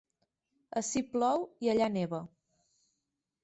[0.81, 2.25] Ací plou i allà neva.